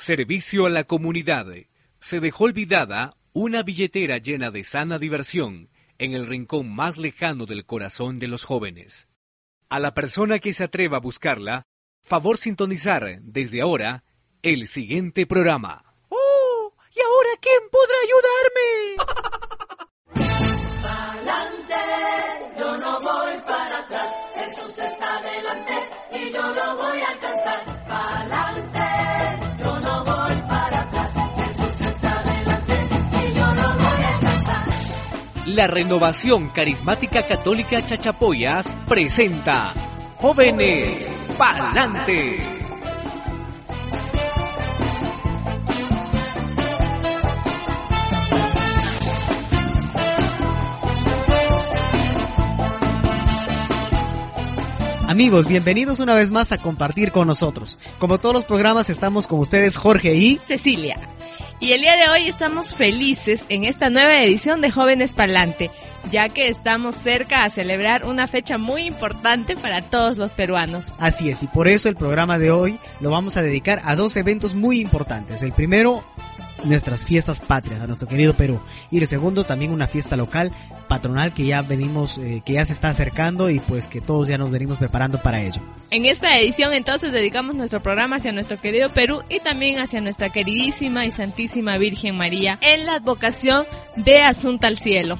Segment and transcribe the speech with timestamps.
[0.00, 1.46] Servicio a la comunidad.
[1.98, 7.66] Se dejó olvidada una billetera llena de sana diversión en el rincón más lejano del
[7.66, 9.08] corazón de los jóvenes.
[9.68, 11.64] A la persona que se atreva a buscarla,
[12.02, 14.02] favor sintonizar desde ahora
[14.40, 15.84] el siguiente programa.
[16.08, 16.72] ¡Oh!
[16.96, 18.96] ¿Y ahora quién podrá ayudarme?
[22.58, 24.14] yo no voy para atrás.
[24.34, 25.74] Jesús está adelante
[26.12, 27.79] y yo lo voy a alcanzar.
[35.54, 39.72] La Renovación Carismática Católica Chachapoyas presenta
[40.16, 42.59] Jóvenes Pa'lante.
[55.10, 57.80] Amigos, bienvenidos una vez más a compartir con nosotros.
[57.98, 61.00] Como todos los programas, estamos con ustedes Jorge y Cecilia.
[61.58, 65.72] Y el día de hoy estamos felices en esta nueva edición de Jóvenes Palante,
[66.12, 70.94] ya que estamos cerca a celebrar una fecha muy importante para todos los peruanos.
[70.98, 74.14] Así es, y por eso el programa de hoy lo vamos a dedicar a dos
[74.14, 75.42] eventos muy importantes.
[75.42, 76.04] El primero,
[76.64, 78.60] nuestras fiestas patrias, a nuestro querido Perú.
[78.90, 80.52] Y el segundo, también una fiesta local,
[80.88, 84.38] patronal, que ya venimos, eh, que ya se está acercando y pues que todos ya
[84.38, 85.62] nos venimos preparando para ello.
[85.90, 90.30] En esta edición entonces dedicamos nuestro programa hacia nuestro querido Perú y también hacia nuestra
[90.30, 93.64] queridísima y santísima Virgen María en la advocación
[93.96, 95.18] de Asunta al Cielo.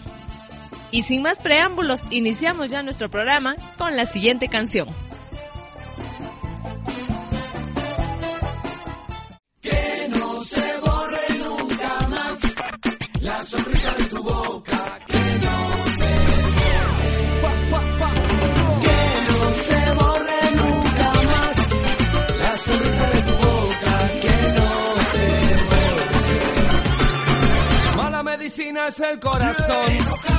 [0.93, 4.89] Y sin más preámbulos, iniciamos ya nuestro programa con la siguiente canción.
[13.23, 15.57] La sonrisa de tu boca que no
[15.99, 16.11] se
[17.43, 17.91] borre.
[18.85, 21.57] Que no se borre nunca más.
[22.39, 24.71] La sonrisa de tu boca que no
[25.13, 25.27] se
[25.71, 26.37] borre.
[27.97, 30.30] Mala medicina es el corazón.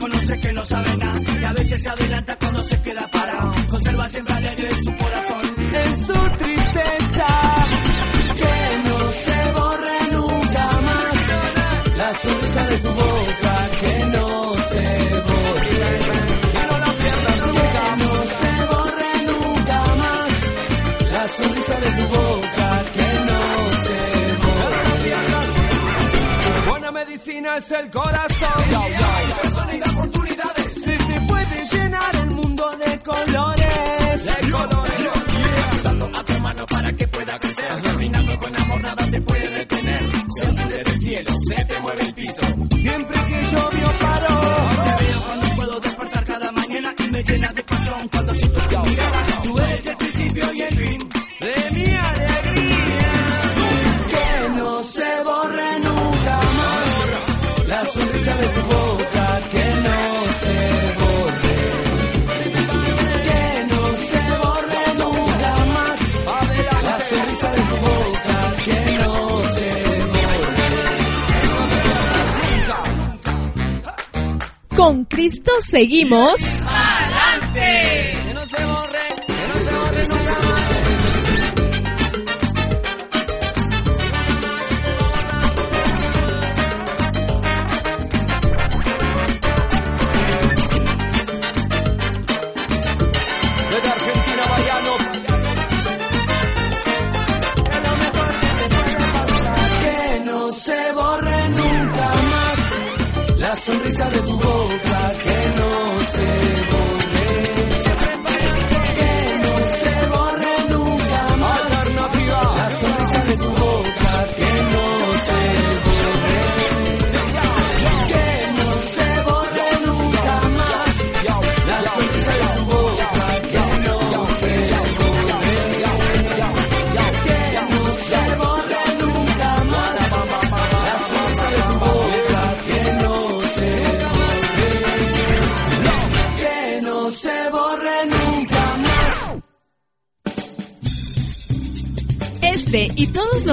[0.00, 1.20] Reconoce que no sabe nada.
[1.40, 3.52] Y a veces se adelanta cuando se queda parado.
[3.70, 5.42] Conserva siempre alegre su corazón.
[5.58, 7.26] En su tristeza.
[8.40, 8.54] Que
[8.88, 11.14] no se borre nunca más.
[11.96, 13.68] La sonrisa de tu boca.
[13.80, 14.84] Que no se
[15.28, 15.70] borre.
[16.54, 17.82] Y no la pierdas nunca.
[17.84, 20.30] Que no se borre nunca más.
[21.12, 22.68] La sonrisa de tu boca.
[22.94, 23.40] Que no
[23.84, 23.98] se
[24.44, 25.10] borre.
[26.70, 29.49] Buena medicina es el corazón.
[34.50, 37.82] Dando a tu hermano para que pueda crecer.
[37.82, 40.10] Caminando con amor, nada te puede detener.
[40.10, 42.59] Se azul desde el cielo, se te mueve el piso.
[75.68, 76.40] Seguimos.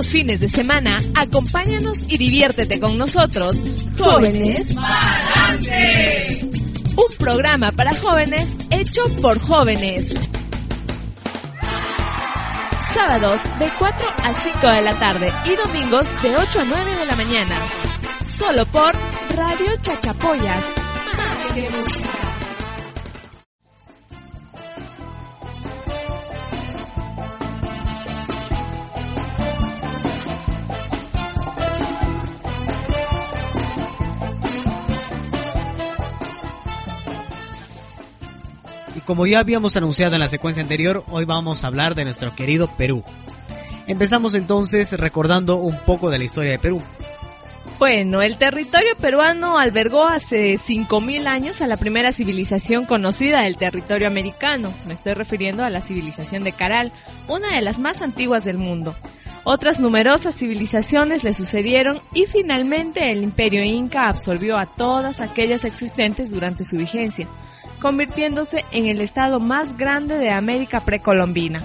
[0.08, 3.58] Los fines de semana, acompáñanos y diviértete con nosotros.
[3.98, 6.40] Jóvenes Palante.
[6.96, 10.16] Un programa para jóvenes hecho por jóvenes.
[12.94, 17.06] sábados de 4 a 5 de la tarde y domingos de 8 a 9 de
[17.06, 17.56] la mañana.
[18.26, 18.94] Solo por
[19.36, 20.64] Radio Chachapoyas.
[21.18, 22.27] Más que música.
[39.08, 42.68] Como ya habíamos anunciado en la secuencia anterior, hoy vamos a hablar de nuestro querido
[42.76, 43.06] Perú.
[43.88, 46.82] Empezamos entonces recordando un poco de la historia de Perú.
[47.80, 54.08] Bueno, el territorio peruano albergó hace 5.000 años a la primera civilización conocida del territorio
[54.08, 54.74] americano.
[54.86, 56.92] Me estoy refiriendo a la civilización de Caral,
[57.30, 58.94] una de las más antiguas del mundo.
[59.46, 66.30] Otras numerosas civilizaciones le sucedieron y finalmente el imperio inca absorbió a todas aquellas existentes
[66.30, 67.30] durante su vigencia,
[67.80, 71.64] convirtiéndose en el estado más grande de América precolombina.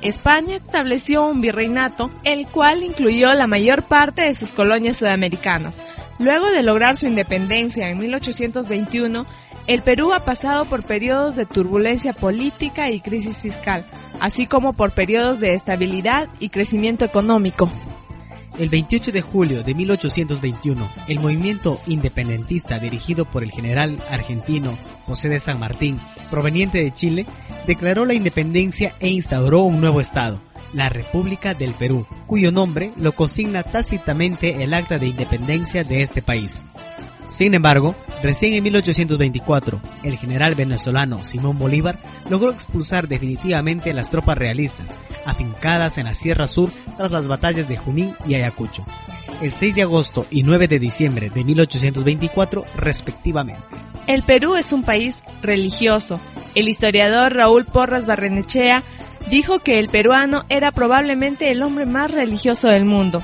[0.00, 5.78] España estableció un virreinato, el cual incluyó la mayor parte de sus colonias sudamericanas.
[6.18, 9.26] Luego de lograr su independencia en 1821,
[9.66, 13.86] el Perú ha pasado por periodos de turbulencia política y crisis fiscal,
[14.20, 17.72] así como por periodos de estabilidad y crecimiento económico.
[18.58, 25.28] El 28 de julio de 1821, el movimiento independentista dirigido por el general argentino José
[25.28, 27.26] de San Martín, proveniente de Chile,
[27.66, 30.40] declaró la independencia e instauró un nuevo estado,
[30.72, 36.22] la República del Perú, cuyo nombre lo consigna tácitamente el acta de independencia de este
[36.22, 36.64] país.
[37.26, 41.98] Sin embargo, recién en 1824, el general venezolano Simón Bolívar
[42.28, 47.78] logró expulsar definitivamente las tropas realistas, afincadas en la Sierra Sur tras las batallas de
[47.78, 48.84] Junín y Ayacucho,
[49.40, 53.62] el 6 de agosto y 9 de diciembre de 1824 respectivamente.
[54.06, 56.20] El Perú es un país religioso.
[56.54, 58.82] El historiador Raúl Porras Barrenechea
[59.30, 63.22] dijo que el peruano era probablemente el hombre más religioso del mundo.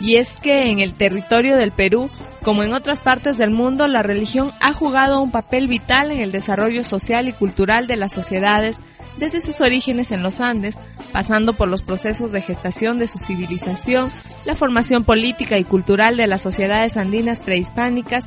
[0.00, 2.10] Y es que en el territorio del Perú,
[2.42, 6.32] como en otras partes del mundo, la religión ha jugado un papel vital en el
[6.32, 8.80] desarrollo social y cultural de las sociedades
[9.16, 10.78] desde sus orígenes en los Andes,
[11.12, 14.10] pasando por los procesos de gestación de su civilización,
[14.44, 18.26] la formación política y cultural de las sociedades andinas prehispánicas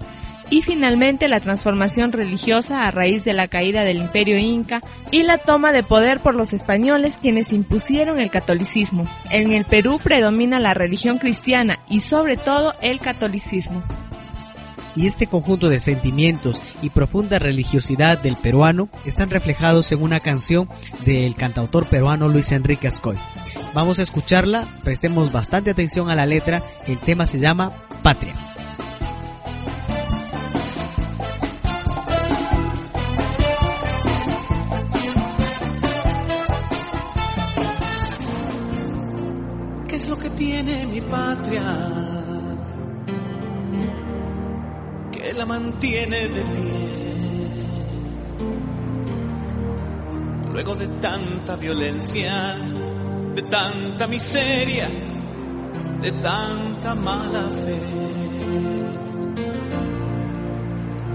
[0.49, 4.81] y finalmente la transformación religiosa a raíz de la caída del imperio inca
[5.11, 9.07] y la toma de poder por los españoles quienes impusieron el catolicismo.
[9.31, 13.83] En el Perú predomina la religión cristiana y sobre todo el catolicismo.
[14.95, 20.67] Y este conjunto de sentimientos y profunda religiosidad del peruano están reflejados en una canción
[21.05, 23.15] del cantautor peruano Luis Enrique Ascoy.
[23.73, 28.48] Vamos a escucharla, prestemos bastante atención a la letra, el tema se llama Patria.
[45.79, 46.89] Mantiene de pie.
[50.51, 52.57] Luego de tanta violencia,
[53.33, 54.89] de tanta miseria,
[56.01, 57.79] de tanta mala fe.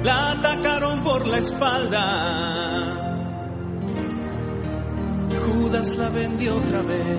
[0.02, 3.20] La atacaron por la espalda.
[5.46, 7.19] Judas la vendió otra vez.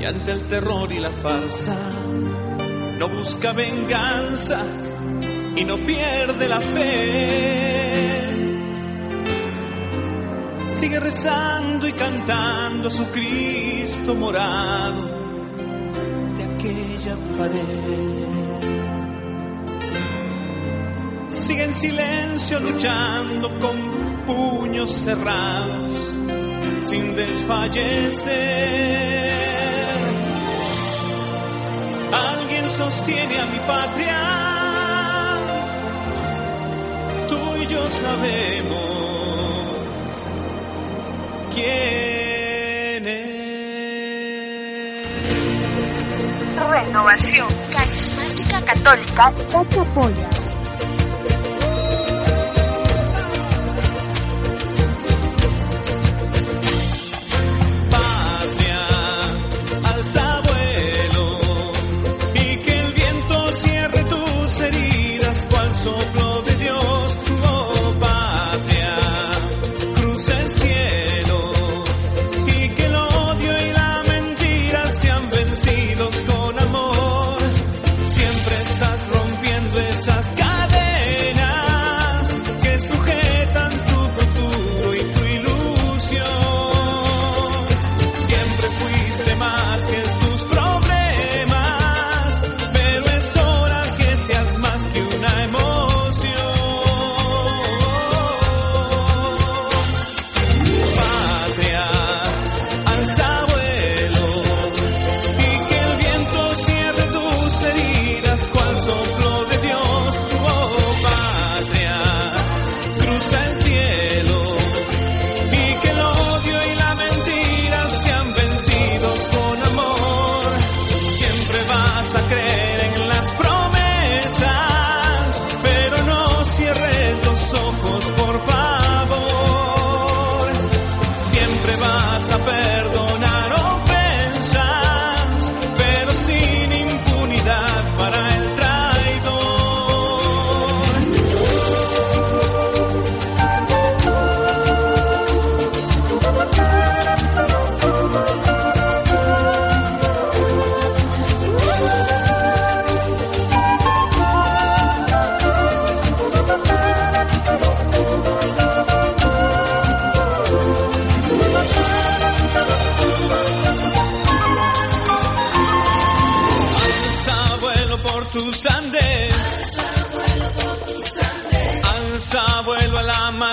[0.00, 1.76] Y ante el terror y la farsa,
[2.98, 4.60] no busca venganza
[5.56, 8.24] y no pierde la fe.
[10.78, 15.02] Sigue rezando y cantando su Cristo morado
[16.36, 18.24] de aquella pared.
[21.28, 23.76] Sigue en silencio luchando con
[24.26, 25.98] puños cerrados
[26.88, 28.94] sin desfallecer.
[32.76, 34.20] Sostiene a mi patria.
[37.28, 38.90] Tú y yo sabemos
[41.54, 43.34] quién es.
[46.68, 50.63] Renovación Carismática Católica Chachapoyas.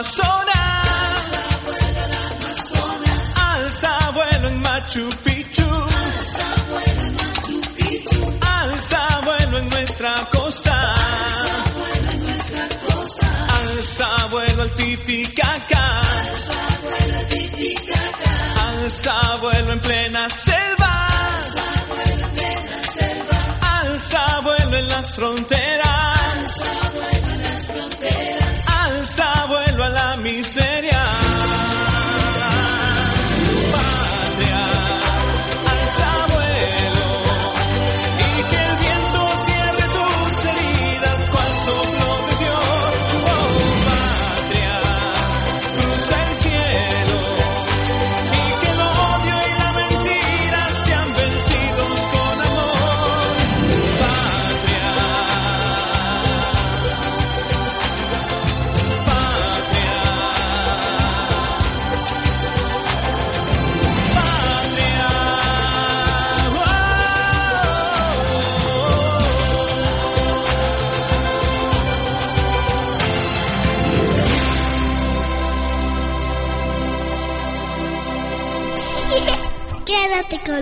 [0.02, 1.28] Amazonas.
[3.36, 5.68] Alza vuelo en Machu Picchu.
[8.42, 10.96] Alza vuelo en nuestra costa.
[13.48, 16.02] Alza vuelo al Titicaca.
[18.70, 21.08] Alza vuelo en plena selva.
[23.62, 25.91] Alza vuelo en las fronteras.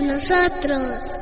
[0.02, 1.20] Nosotros.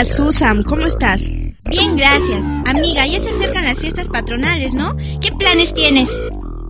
[0.00, 1.28] Hola Susan, ¿cómo estás?
[1.28, 2.42] Bien, gracias.
[2.64, 4.96] Amiga, ya se acercan las fiestas patronales, ¿no?
[5.20, 6.08] ¿Qué planes tienes?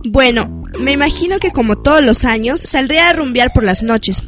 [0.03, 4.21] Bueno, me imagino que como todos los años saldré a rumbear por las noches.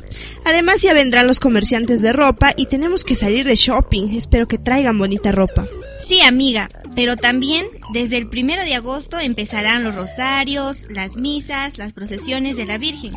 [0.45, 4.15] Además ya vendrán los comerciantes de ropa y tenemos que salir de shopping.
[4.15, 5.67] Espero que traigan bonita ropa.
[5.99, 11.91] Sí, amiga, pero también desde el primero de agosto empezarán los rosarios, las misas, las
[11.91, 13.11] procesiones de la Virgen.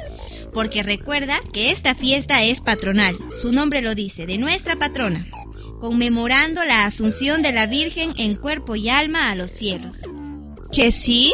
[0.52, 5.28] Porque recuerda que esta fiesta es patronal, su nombre lo dice, de nuestra patrona,
[5.87, 9.99] conmemorando la asunción de la Virgen en cuerpo y alma a los cielos.
[10.73, 11.33] ¿Que sí?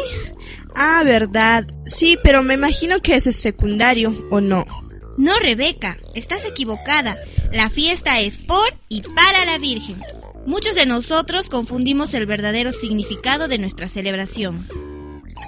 [0.75, 1.65] Ah, verdad.
[1.87, 4.63] Sí, pero me imagino que eso es secundario, ¿o no?
[5.17, 7.17] No, Rebeca, estás equivocada.
[7.51, 9.99] La fiesta es por y para la Virgen.
[10.45, 14.67] Muchos de nosotros confundimos el verdadero significado de nuestra celebración.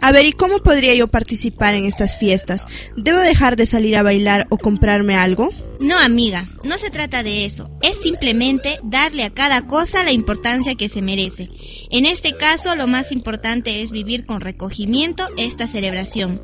[0.01, 2.67] A ver, ¿y cómo podría yo participar en estas fiestas?
[2.95, 5.49] ¿Debo dejar de salir a bailar o comprarme algo?
[5.79, 7.69] No, amiga, no se trata de eso.
[7.81, 11.49] Es simplemente darle a cada cosa la importancia que se merece.
[11.89, 16.41] En este caso, lo más importante es vivir con recogimiento esta celebración.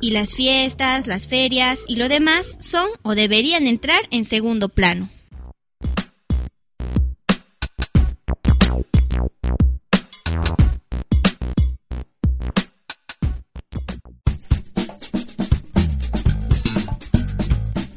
[0.00, 5.10] Y las fiestas, las ferias y lo demás son o deberían entrar en segundo plano.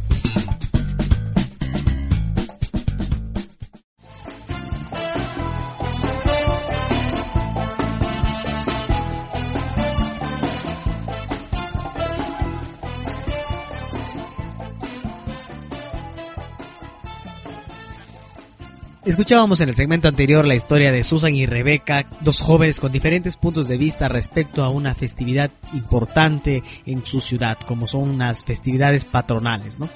[19.23, 23.37] Escuchábamos en el segmento anterior la historia de Susan y Rebeca, dos jóvenes con diferentes
[23.37, 29.05] puntos de vista respecto a una festividad importante en su ciudad, como son unas festividades
[29.05, 29.89] patronales, ¿no?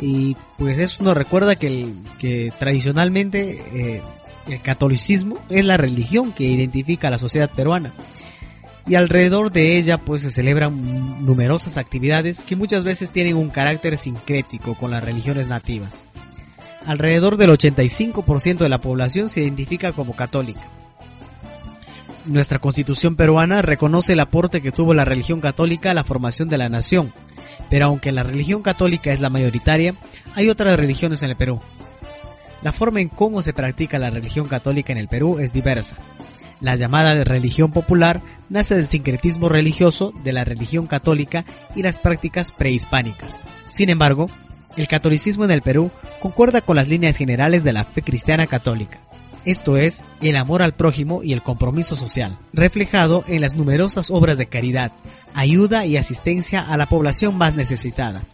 [0.00, 4.02] Y pues eso nos recuerda que, tradicionalmente eh,
[4.48, 7.92] el catolicismo es la religión que identifica a la sociedad peruana.
[8.88, 13.96] Y alrededor de ella pues se celebran numerosas actividades que muchas veces tienen un carácter
[13.96, 16.02] sincrético con las religiones nativas.
[16.86, 20.62] Alrededor del 85% de la población se identifica como católica.
[22.26, 26.58] Nuestra constitución peruana reconoce el aporte que tuvo la religión católica a la formación de
[26.58, 27.12] la nación,
[27.70, 29.94] pero aunque la religión católica es la mayoritaria,
[30.34, 31.60] hay otras religiones en el Perú.
[32.62, 35.96] La forma en cómo se practica la religión católica en el Perú es diversa.
[36.60, 41.98] La llamada de religión popular nace del sincretismo religioso de la religión católica y las
[41.98, 43.42] prácticas prehispánicas.
[43.66, 44.30] Sin embargo,
[44.76, 45.90] el catolicismo en el Perú
[46.20, 49.00] concuerda con las líneas generales de la fe cristiana católica,
[49.46, 54.38] esto es, el amor al prójimo y el compromiso social, reflejado en las numerosas obras
[54.38, 54.90] de caridad,
[55.34, 58.24] ayuda y asistencia a la población más necesitada,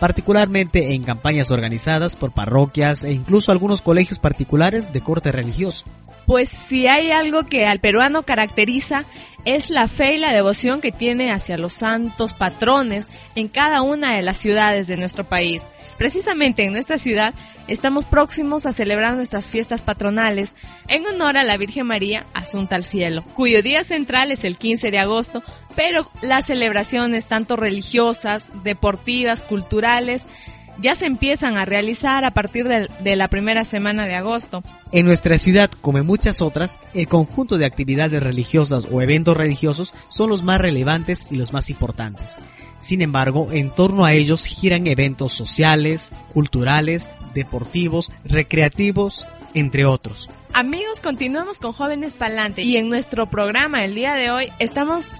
[0.00, 5.86] particularmente en campañas organizadas por parroquias e incluso algunos colegios particulares de corte religioso.
[6.26, 9.04] Pues si hay algo que al peruano caracteriza
[9.44, 14.16] es la fe y la devoción que tiene hacia los santos patrones en cada una
[14.16, 15.62] de las ciudades de nuestro país.
[15.98, 17.34] Precisamente en nuestra ciudad
[17.66, 20.54] estamos próximos a celebrar nuestras fiestas patronales
[20.86, 24.92] en honor a la Virgen María Asunta al Cielo, cuyo día central es el 15
[24.92, 25.42] de agosto,
[25.74, 30.22] pero las celebraciones tanto religiosas, deportivas, culturales,
[30.80, 34.62] ya se empiezan a realizar a partir de, de, la primera semana de agosto.
[34.92, 39.92] En nuestra ciudad, como en muchas otras, el conjunto de actividades religiosas o eventos religiosos
[40.08, 42.38] son los más relevantes y los más importantes.
[42.78, 50.30] Sin embargo, en torno a ellos giran eventos sociales, culturales, deportivos, recreativos, entre otros.
[50.52, 55.16] Amigos, continuamos con Jóvenes Palante y en nuestro programa el día de hoy estamos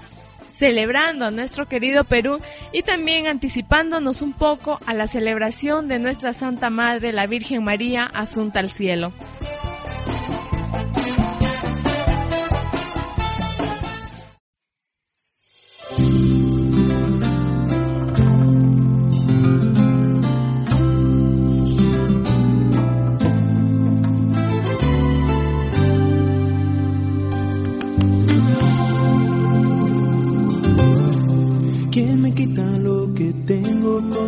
[0.47, 2.39] celebrando a nuestro querido Perú
[2.73, 8.05] y también anticipándonos un poco a la celebración de nuestra Santa Madre, la Virgen María,
[8.05, 9.13] Asunta al Cielo.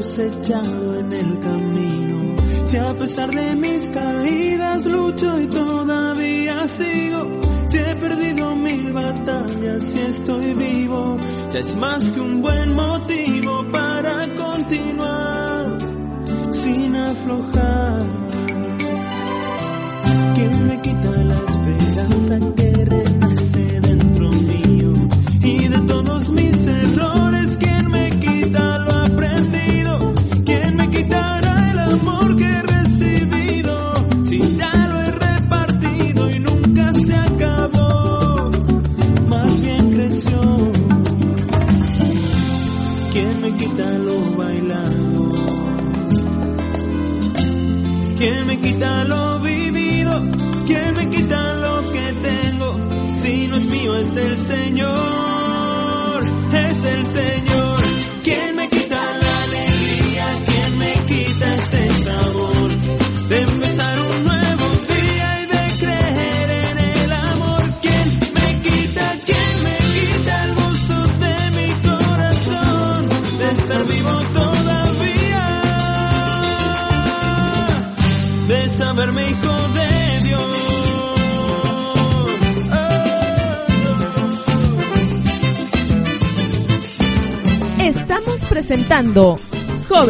[0.01, 2.35] Cosechado en el camino.
[2.65, 9.95] Si a pesar de mis caídas lucho y todavía sigo, si he perdido mil batallas
[9.95, 11.17] y estoy vivo,
[11.51, 15.77] ya es más que un buen motivo para continuar
[16.51, 18.03] sin aflojar.
[20.35, 22.60] ¿Quién me quita la esperanza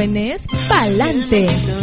[0.02, 1.81] Jóvenes Palante.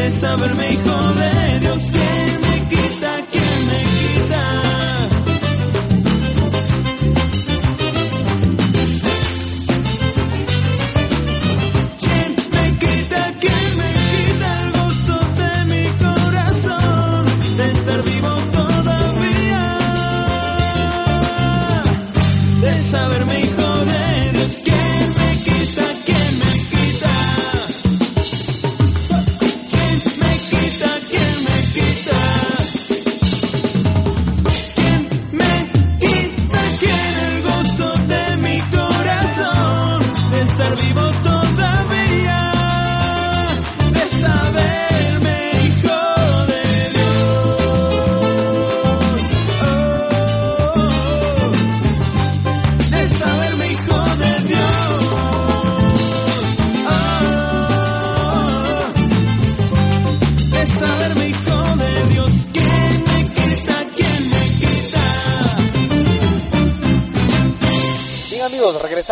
[0.00, 1.39] De saberme hijo de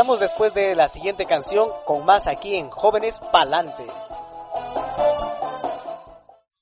[0.08, 3.84] regresamos después de la siguiente canción con más aquí en Jóvenes Palante.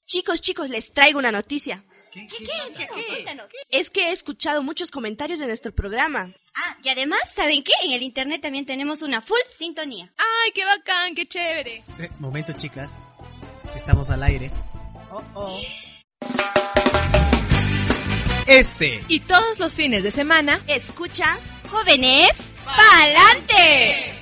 [0.05, 1.85] Chicos, chicos, les traigo una noticia.
[2.13, 3.27] ¿Qué, qué.
[3.71, 6.33] Es que he escuchado muchos comentarios de nuestro programa.
[6.55, 7.73] Ah, y además, ¿saben qué?
[7.83, 10.13] En el internet también tenemos una full sintonía.
[10.17, 11.85] ¡Ay, qué bacán, qué chévere!
[11.99, 12.99] Eh, momento, chicas.
[13.75, 14.51] Estamos al aire.
[15.13, 15.61] Oh, oh.
[18.47, 21.37] Este Y todos los fines de semana, Escucha.
[21.71, 22.31] Jóvenes,
[22.67, 24.13] ¡pa'lante!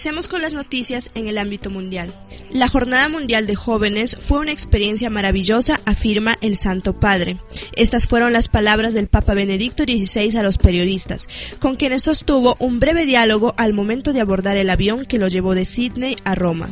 [0.00, 2.10] Empecemos con las noticias en el ámbito mundial.
[2.50, 7.36] La Jornada Mundial de Jóvenes fue una experiencia maravillosa, afirma el Santo Padre.
[7.76, 12.80] Estas fueron las palabras del Papa Benedicto XVI a los periodistas, con quienes sostuvo un
[12.80, 16.70] breve diálogo al momento de abordar el avión que lo llevó de Sydney a Roma.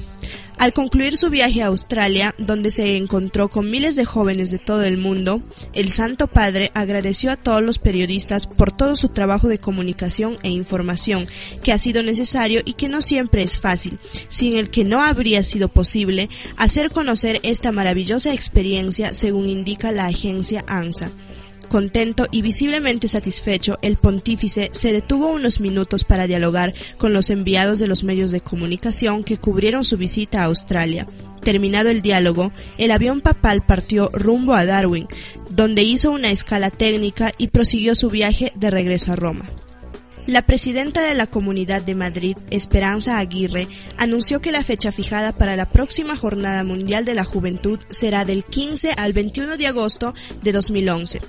[0.59, 4.83] Al concluir su viaje a Australia, donde se encontró con miles de jóvenes de todo
[4.83, 5.41] el mundo,
[5.73, 10.49] el Santo Padre agradeció a todos los periodistas por todo su trabajo de comunicación e
[10.49, 11.29] información,
[11.63, 15.45] que ha sido necesario y que no siempre es fácil, sin el que no habría
[15.45, 21.13] sido posible hacer conocer esta maravillosa experiencia, según indica la agencia ANSA.
[21.69, 27.79] Contento y visiblemente satisfecho, el pontífice se detuvo unos minutos para dialogar con los enviados
[27.79, 31.07] de los medios de comunicación que cubrieron su visita a Australia.
[31.43, 35.09] Terminado el diálogo, el avión papal partió rumbo a Darwin,
[35.51, 39.45] donde hizo una escala técnica y prosiguió su viaje de regreso a Roma.
[40.29, 45.57] La presidenta de la Comunidad de Madrid, Esperanza Aguirre, anunció que la fecha fijada para
[45.57, 50.13] la próxima Jornada Mundial de la Juventud será del 15 al 21 de agosto
[50.43, 51.23] de 2011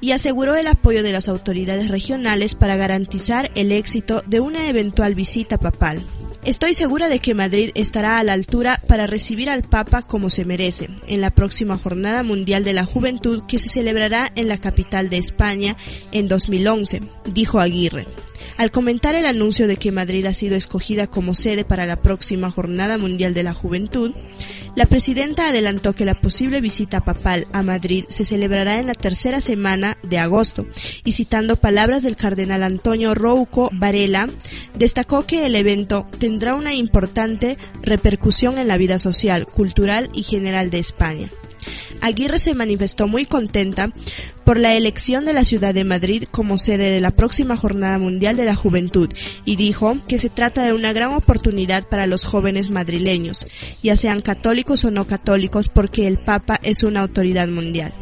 [0.00, 5.14] y aseguró el apoyo de las autoridades regionales para garantizar el éxito de una eventual
[5.14, 6.02] visita papal.
[6.46, 10.46] Estoy segura de que Madrid estará a la altura para recibir al Papa como se
[10.46, 15.10] merece en la próxima Jornada Mundial de la Juventud que se celebrará en la capital
[15.10, 15.76] de España
[16.12, 18.06] en 2011, dijo Aguirre.
[18.56, 22.50] Al comentar el anuncio de que Madrid ha sido escogida como sede para la próxima
[22.50, 24.12] Jornada Mundial de la Juventud,
[24.74, 29.40] la presidenta adelantó que la posible visita papal a Madrid se celebrará en la tercera
[29.40, 30.66] semana de agosto
[31.04, 34.28] y citando palabras del cardenal Antonio Rouco Varela,
[34.76, 40.70] destacó que el evento tendrá una importante repercusión en la vida social, cultural y general
[40.70, 41.30] de España.
[42.00, 43.90] Aguirre se manifestó muy contenta
[44.44, 48.36] por la elección de la ciudad de Madrid como sede de la próxima Jornada Mundial
[48.36, 49.08] de la Juventud
[49.44, 53.46] y dijo que se trata de una gran oportunidad para los jóvenes madrileños,
[53.82, 57.92] ya sean católicos o no católicos, porque el Papa es una autoridad mundial.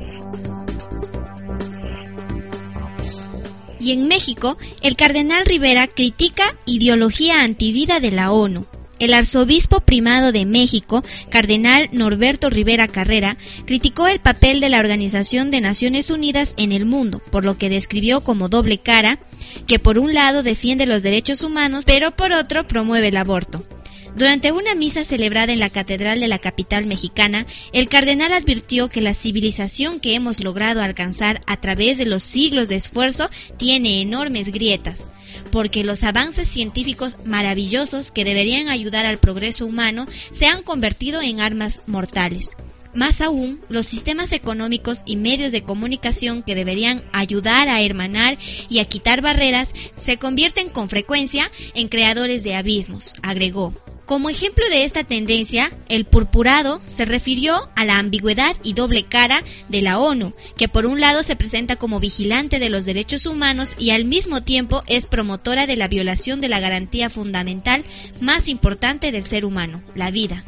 [3.81, 8.66] Y en México, el cardenal Rivera critica ideología antivida de la ONU.
[9.00, 15.50] El arzobispo primado de México, cardenal Norberto Rivera Carrera, criticó el papel de la Organización
[15.50, 19.18] de Naciones Unidas en el mundo, por lo que describió como doble cara,
[19.66, 23.64] que por un lado defiende los derechos humanos, pero por otro promueve el aborto.
[24.16, 29.00] Durante una misa celebrada en la Catedral de la capital mexicana, el cardenal advirtió que
[29.00, 33.28] la civilización que hemos logrado alcanzar a través de los siglos de esfuerzo
[33.59, 35.11] tiene enormes grietas
[35.50, 41.40] porque los avances científicos maravillosos que deberían ayudar al progreso humano se han convertido en
[41.40, 42.57] armas mortales.
[42.94, 48.78] Más aún, los sistemas económicos y medios de comunicación que deberían ayudar a hermanar y
[48.78, 53.74] a quitar barreras se convierten con frecuencia en creadores de abismos, agregó.
[54.06, 59.42] Como ejemplo de esta tendencia, el purpurado se refirió a la ambigüedad y doble cara
[59.70, 63.74] de la ONU, que por un lado se presenta como vigilante de los derechos humanos
[63.78, 67.84] y al mismo tiempo es promotora de la violación de la garantía fundamental
[68.20, 70.44] más importante del ser humano, la vida.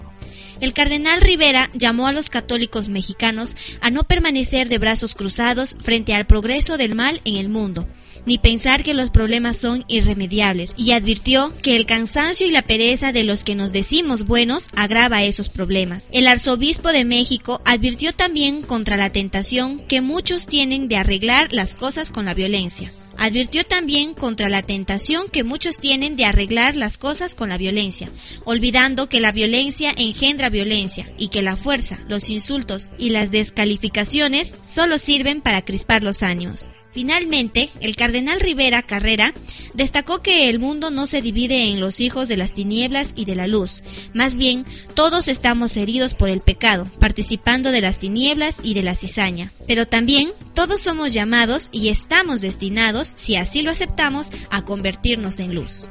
[0.60, 6.14] El cardenal Rivera llamó a los católicos mexicanos a no permanecer de brazos cruzados frente
[6.14, 7.86] al progreso del mal en el mundo,
[8.24, 13.12] ni pensar que los problemas son irremediables, y advirtió que el cansancio y la pereza
[13.12, 16.08] de los que nos decimos buenos agrava esos problemas.
[16.10, 21.74] El arzobispo de México advirtió también contra la tentación que muchos tienen de arreglar las
[21.74, 22.90] cosas con la violencia.
[23.18, 28.10] Advirtió también contra la tentación que muchos tienen de arreglar las cosas con la violencia,
[28.44, 34.56] olvidando que la violencia engendra violencia y que la fuerza, los insultos y las descalificaciones
[34.62, 36.68] solo sirven para crispar los ánimos.
[36.96, 39.34] Finalmente, el cardenal Rivera Carrera
[39.74, 43.34] destacó que el mundo no se divide en los hijos de las tinieblas y de
[43.34, 43.82] la luz,
[44.14, 48.94] más bien todos estamos heridos por el pecado, participando de las tinieblas y de la
[48.94, 49.52] cizaña.
[49.66, 55.54] Pero también todos somos llamados y estamos destinados, si así lo aceptamos, a convertirnos en
[55.54, 55.90] luz.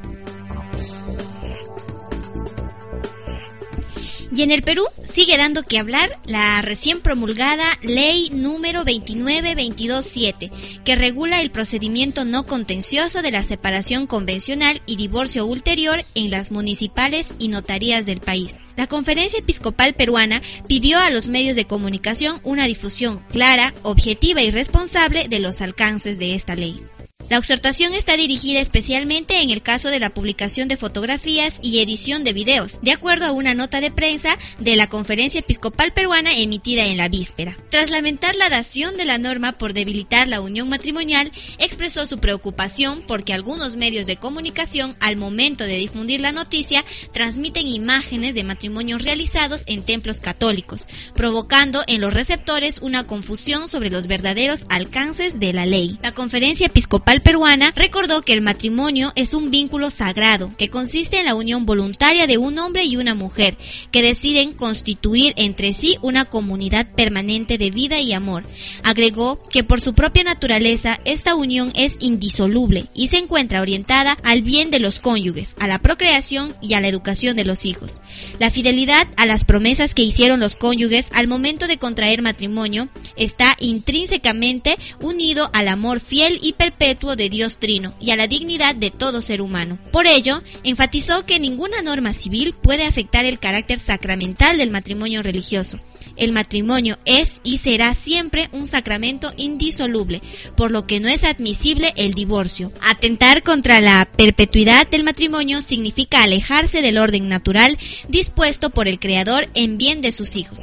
[4.35, 10.51] Y en el Perú sigue dando que hablar la recién promulgada Ley número 29227,
[10.83, 16.51] que regula el procedimiento no contencioso de la separación convencional y divorcio ulterior en las
[16.51, 18.57] municipales y notarías del país.
[18.75, 24.51] La Conferencia Episcopal Peruana pidió a los medios de comunicación una difusión clara, objetiva y
[24.51, 26.83] responsable de los alcances de esta ley.
[27.27, 32.23] La exhortación está dirigida especialmente en el caso de la publicación de fotografías y edición
[32.23, 36.85] de videos, de acuerdo a una nota de prensa de la Conferencia Episcopal Peruana emitida
[36.85, 37.57] en la víspera.
[37.71, 43.03] Tras lamentar la dación de la norma por debilitar la unión matrimonial, expresó su preocupación
[43.07, 49.01] porque algunos medios de comunicación al momento de difundir la noticia transmiten imágenes de matrimonios
[49.01, 55.53] realizados en templos católicos, provocando en los receptores una confusión sobre los verdaderos alcances de
[55.53, 55.97] la ley.
[56.03, 61.25] La Conferencia Episcopal peruana recordó que el matrimonio es un vínculo sagrado que consiste en
[61.25, 63.57] la unión voluntaria de un hombre y una mujer
[63.91, 68.43] que deciden constituir entre sí una comunidad permanente de vida y amor.
[68.83, 74.41] Agregó que por su propia naturaleza esta unión es indisoluble y se encuentra orientada al
[74.41, 78.01] bien de los cónyuges, a la procreación y a la educación de los hijos.
[78.39, 83.55] La fidelidad a las promesas que hicieron los cónyuges al momento de contraer matrimonio está
[83.59, 88.89] intrínsecamente unido al amor fiel y perpetuo de Dios Trino y a la dignidad de
[88.89, 89.77] todo ser humano.
[89.91, 95.79] Por ello, enfatizó que ninguna norma civil puede afectar el carácter sacramental del matrimonio religioso.
[96.15, 100.21] El matrimonio es y será siempre un sacramento indisoluble,
[100.55, 102.71] por lo que no es admisible el divorcio.
[102.81, 107.77] Atentar contra la perpetuidad del matrimonio significa alejarse del orden natural
[108.07, 110.57] dispuesto por el Creador en bien de sus hijos.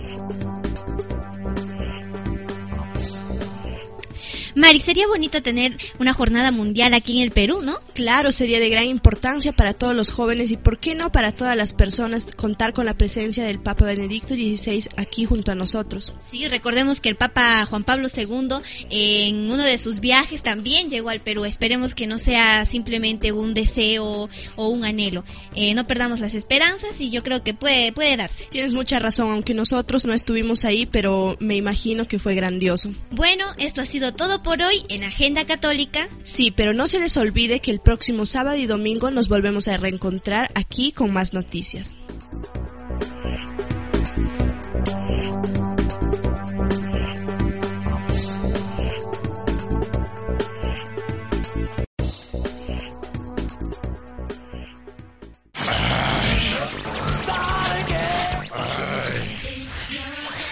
[4.54, 7.80] Mari, sería bonito tener una jornada mundial aquí en el Perú, ¿no?
[7.94, 11.56] Claro, sería de gran importancia para todos los jóvenes y, ¿por qué no para todas
[11.56, 16.12] las personas contar con la presencia del Papa Benedicto XVI aquí junto a nosotros?
[16.20, 18.56] Sí, recordemos que el Papa Juan Pablo II
[18.90, 21.44] en uno de sus viajes también llegó al Perú.
[21.44, 25.24] Esperemos que no sea simplemente un deseo o un anhelo.
[25.54, 28.46] Eh, no perdamos las esperanzas y yo creo que puede, puede darse.
[28.50, 32.92] Tienes mucha razón, aunque nosotros no estuvimos ahí, pero me imagino que fue grandioso.
[33.10, 36.08] Bueno, esto ha sido todo por hoy en Agenda Católica.
[36.24, 39.76] Sí, pero no se les olvide que el próximo sábado y domingo nos volvemos a
[39.76, 41.94] reencontrar aquí con más noticias.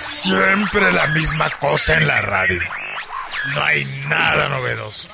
[0.09, 2.61] Siempre la misma cosa en la radio.
[3.55, 5.09] No hay nada novedoso.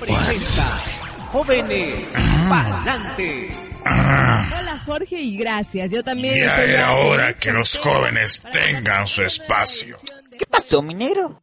[0.00, 0.84] presenta
[1.32, 2.08] Jóvenes
[2.48, 3.56] Pa'lante.
[3.84, 5.90] Hola Jorge y gracias.
[5.90, 6.38] Yo también.
[6.40, 9.96] Ya era hora que los jóvenes tengan su espacio.
[10.38, 11.40] ¿Qué pasó, minero?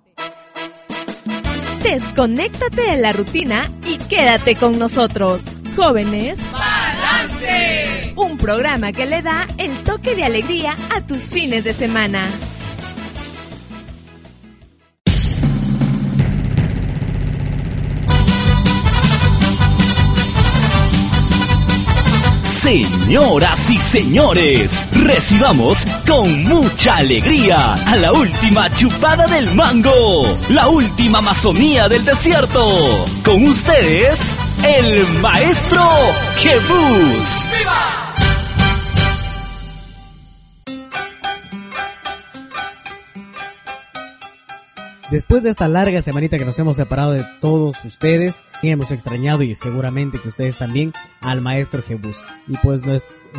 [1.83, 5.43] Desconéctate de la rutina y quédate con nosotros.
[5.75, 8.13] Jóvenes ¡Pa'lante!
[8.15, 12.27] Un programa que le da el toque de alegría a tus fines de semana.
[22.67, 31.19] Señoras y señores, recibamos con mucha alegría a la última chupada del mango, la última
[31.19, 33.05] amazonía del desierto.
[33.23, 35.81] Con ustedes, el maestro
[36.35, 38.06] Jebus.
[45.09, 49.55] Después de esta larga semanita que nos hemos separado de todos ustedes, hemos extrañado y
[49.55, 50.91] seguramente que ustedes también
[51.21, 52.25] al maestro Jebus.
[52.45, 52.81] Y pues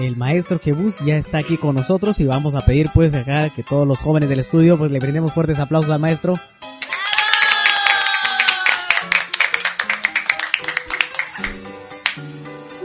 [0.01, 3.63] el maestro Jebus ya está aquí con nosotros y vamos a pedir pues acá que
[3.63, 6.41] todos los jóvenes del estudio pues le brindemos fuertes aplausos al maestro.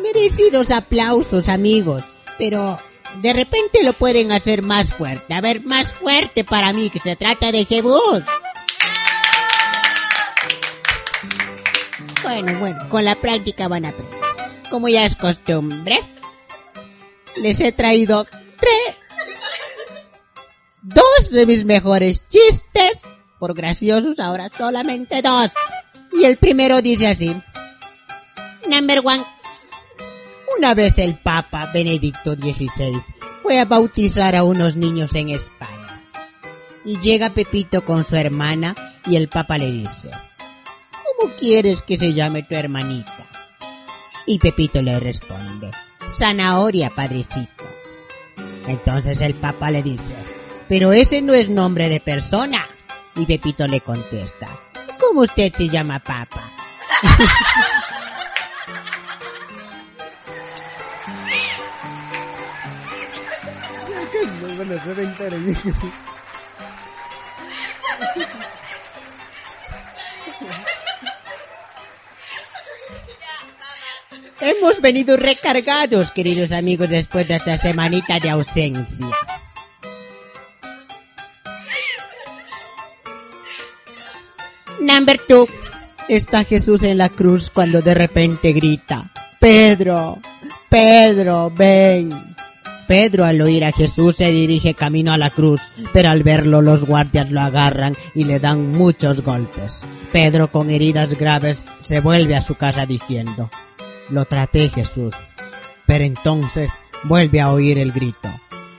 [0.03, 2.03] Merecidos aplausos, amigos.
[2.37, 2.77] Pero
[3.21, 5.33] de repente lo pueden hacer más fuerte.
[5.33, 8.25] A ver, más fuerte para mí, que se trata de Jebus.
[12.41, 14.19] Bueno, bueno, con la práctica van a aprender.
[14.71, 15.99] Como ya es costumbre,
[17.35, 18.97] les he traído tres...
[20.81, 23.03] Dos de mis mejores chistes
[23.37, 25.51] por graciosos, ahora solamente dos.
[26.11, 27.35] Y el primero dice así.
[28.67, 29.23] Number one.
[30.57, 32.99] Una vez el Papa Benedicto XVI
[33.43, 36.01] fue a bautizar a unos niños en España.
[36.83, 40.09] Y llega Pepito con su hermana y el Papa le dice,
[41.23, 43.25] ¿Cómo quieres que se llame tu hermanita?
[44.25, 45.71] Y Pepito le responde,
[46.05, 47.63] Zanahoria, padrecito.
[48.67, 50.13] Entonces el Papa le dice,
[50.67, 52.65] pero ese no es nombre de persona.
[53.15, 54.49] Y Pepito le contesta,
[54.99, 56.41] ¿cómo usted se llama Papa?
[74.41, 79.07] Hemos venido recargados, queridos amigos, después de esta semanita de ausencia.
[84.79, 85.47] Number two.
[86.09, 90.19] Está Jesús en la cruz cuando de repente grita, Pedro,
[90.69, 92.11] Pedro, ven.
[92.87, 95.61] Pedro al oír a Jesús se dirige camino a la cruz,
[95.93, 99.85] pero al verlo los guardias lo agarran y le dan muchos golpes.
[100.11, 103.49] Pedro con heridas graves se vuelve a su casa diciendo,
[104.09, 105.13] lo traté Jesús.
[105.85, 106.71] Pero entonces
[107.03, 108.29] vuelve a oír el grito,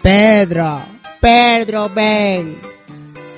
[0.03, 0.81] Pedro,
[1.21, 2.57] Pedro, ven.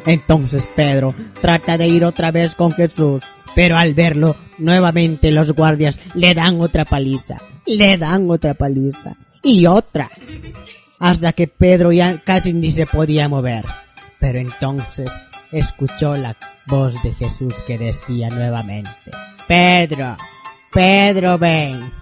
[0.04, 6.00] Entonces Pedro trata de ir otra vez con Jesús, pero al verlo nuevamente los guardias
[6.14, 10.10] le dan otra paliza, le dan otra paliza y otra,
[10.98, 13.64] hasta que Pedro ya casi ni se podía mover.
[14.18, 15.12] Pero entonces
[15.52, 18.90] escuchó la voz de Jesús que decía nuevamente,
[19.46, 20.16] Pedro,
[20.72, 21.92] Pedro, ven.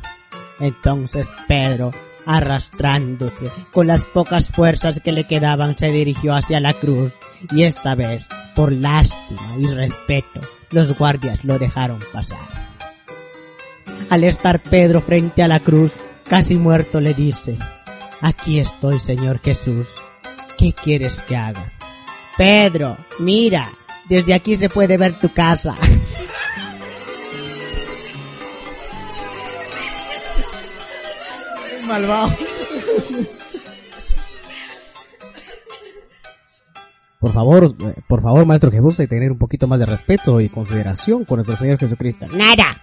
[0.60, 1.90] Entonces Pedro,
[2.26, 7.12] arrastrándose con las pocas fuerzas que le quedaban, se dirigió hacia la cruz
[7.50, 12.38] y esta vez, por lástima y respeto, los guardias lo dejaron pasar.
[14.10, 15.94] Al estar Pedro frente a la cruz,
[16.28, 17.58] casi muerto le dice,
[18.20, 19.96] Aquí estoy, Señor Jesús.
[20.56, 21.70] ¿Qué quieres que haga?
[22.38, 23.70] Pedro, mira,
[24.08, 25.74] desde aquí se puede ver tu casa.
[31.94, 32.36] Malvado.
[37.20, 37.76] Por favor,
[38.08, 41.36] por favor, Maestro Jesús, hay que tener un poquito más de respeto y consideración con
[41.36, 42.26] nuestro Señor Jesucristo.
[42.32, 42.82] Nada.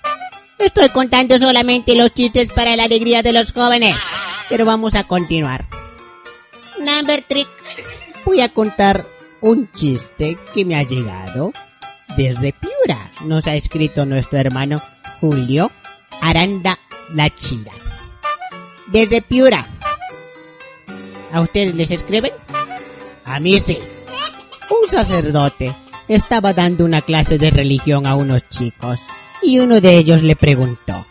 [0.57, 3.97] Estoy contando solamente los chistes para la alegría de los jóvenes.
[4.47, 5.65] Pero vamos a continuar.
[6.79, 7.49] Number trick.
[8.23, 9.03] Voy a contar
[9.41, 11.51] un chiste que me ha llegado
[12.15, 13.11] desde Piura.
[13.25, 14.81] Nos ha escrito nuestro hermano
[15.19, 15.69] Julio
[16.21, 16.79] Aranda
[17.13, 17.73] La Chira.
[18.91, 19.67] Desde Piura.
[21.31, 22.31] ¿A ustedes les escriben?
[23.25, 23.79] A mí sí.
[24.69, 25.73] Un sacerdote
[26.07, 28.99] estaba dando una clase de religión a unos chicos
[29.41, 31.05] y uno de ellos le preguntó,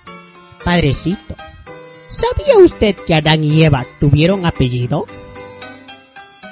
[0.63, 1.35] Padrecito,
[2.09, 5.07] ¿sabía usted que Adán y Eva tuvieron apellido?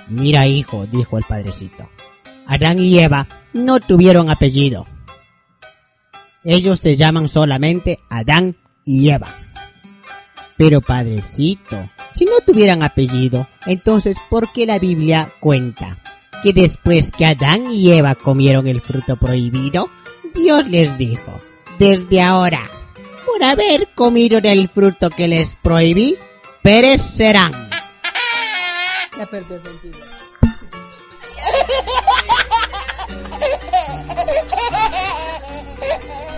[0.08, 1.90] Mira, hijo, dijo el padrecito,
[2.46, 4.86] Adán y Eva no tuvieron apellido.
[6.42, 8.56] Ellos se llaman solamente Adán
[8.86, 9.28] y Eva.
[10.58, 15.98] Pero padrecito, si no tuvieran apellido, entonces ¿por qué la Biblia cuenta
[16.42, 19.88] que después que Adán y Eva comieron el fruto prohibido,
[20.34, 21.40] Dios les dijo,
[21.78, 22.68] desde ahora,
[23.24, 26.16] por haber comido del fruto que les prohibí,
[26.60, 27.52] perecerán.
[29.16, 29.98] Ya perdió el sentido.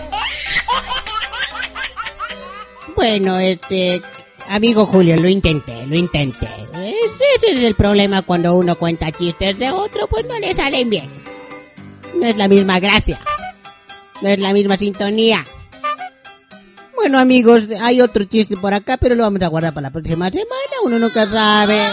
[3.01, 3.99] Bueno, este,
[4.47, 6.47] amigo Julio, lo intenté, lo intenté.
[6.75, 10.87] Ese, ese es el problema cuando uno cuenta chistes de otro, pues no le salen
[10.87, 11.09] bien.
[12.15, 13.19] No es la misma gracia.
[14.21, 15.43] No es la misma sintonía.
[16.93, 20.29] Bueno amigos, hay otro chiste por acá, pero lo vamos a guardar para la próxima
[20.29, 20.51] semana.
[20.83, 21.83] Uno nunca sabe.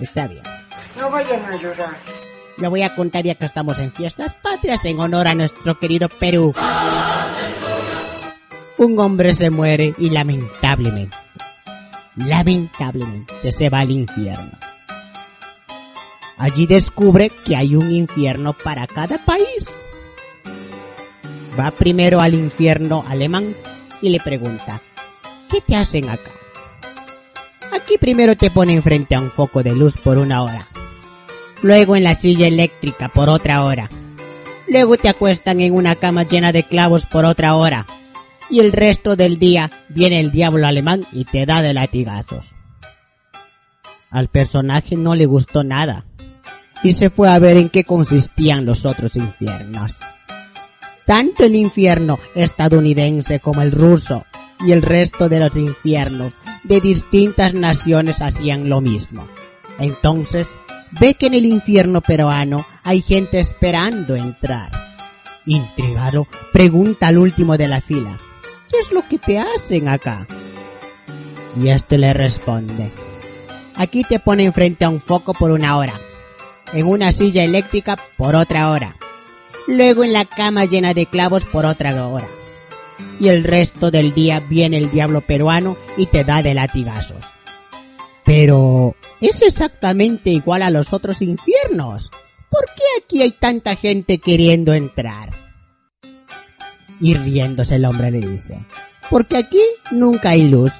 [0.00, 0.42] Está bien.
[0.98, 1.96] No vayan a llorar.
[2.60, 6.08] Lo voy a contar ya que estamos en fiestas patrias en honor a nuestro querido
[6.10, 6.52] Perú.
[8.76, 11.16] Un hombre se muere y lamentablemente,
[12.16, 14.52] lamentablemente se va al infierno.
[16.36, 19.74] Allí descubre que hay un infierno para cada país.
[21.58, 23.54] Va primero al infierno alemán
[24.02, 24.80] y le pregunta,
[25.50, 26.30] ¿qué te hacen acá?
[27.72, 30.68] Aquí primero te ponen frente a un foco de luz por una hora.
[31.62, 33.90] Luego en la silla eléctrica por otra hora.
[34.66, 37.86] Luego te acuestan en una cama llena de clavos por otra hora.
[38.48, 42.52] Y el resto del día viene el diablo alemán y te da de latigazos.
[44.10, 46.04] Al personaje no le gustó nada
[46.82, 49.96] y se fue a ver en qué consistían los otros infiernos.
[51.04, 54.24] Tanto el infierno estadounidense como el ruso
[54.60, 56.34] y el resto de los infiernos
[56.64, 59.26] de distintas naciones hacían lo mismo.
[59.78, 60.58] Entonces,
[60.92, 64.70] ve que en el infierno peruano hay gente esperando entrar.
[65.46, 68.18] Intrigado, pregunta al último de la fila,
[68.70, 70.26] ¿qué es lo que te hacen acá?
[71.60, 72.90] Y este le responde,
[73.74, 75.94] aquí te ponen frente a un foco por una hora,
[76.72, 78.96] en una silla eléctrica por otra hora,
[79.66, 82.26] luego en la cama llena de clavos por otra hora,
[83.18, 87.39] y el resto del día viene el diablo peruano y te da de latigazos.
[88.32, 92.12] Pero es exactamente igual a los otros infiernos.
[92.48, 95.30] ¿Por qué aquí hay tanta gente queriendo entrar?
[97.00, 98.56] Y riéndose el hombre le dice,
[99.10, 99.60] porque aquí
[99.90, 100.72] nunca hay luz.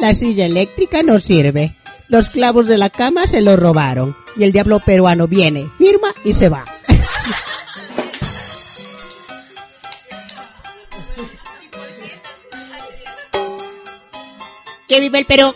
[0.00, 1.76] La silla eléctrica no sirve.
[2.08, 4.16] Los clavos de la cama se los robaron.
[4.36, 6.64] Y el diablo peruano viene, firma y se va.
[14.88, 15.54] ¡Que vive el Perú!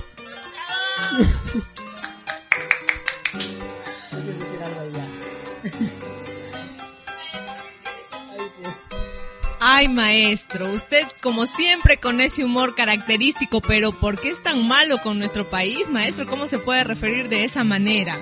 [9.63, 14.99] Ay, maestro, usted como siempre con ese humor característico, pero ¿por qué es tan malo
[15.03, 16.27] con nuestro país, maestro?
[16.27, 18.19] ¿Cómo se puede referir de esa manera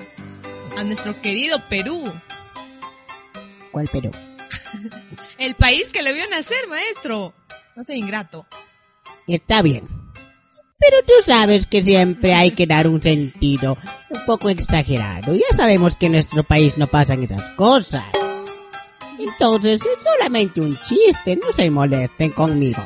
[0.77, 2.11] a nuestro querido Perú?
[3.71, 4.11] ¿Cuál Perú?
[5.37, 7.33] El país que le vio nacer, maestro.
[7.75, 8.45] No sea ingrato.
[9.27, 9.98] Está bien.
[10.79, 13.77] Pero tú sabes que siempre hay que dar un sentido
[14.09, 15.35] un poco exagerado.
[15.35, 18.05] Ya sabemos que en nuestro país no pasan esas cosas.
[19.19, 22.81] Entonces es solamente un chiste, no se molesten conmigo.